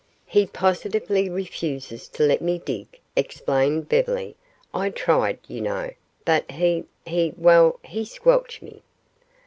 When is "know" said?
5.61-5.91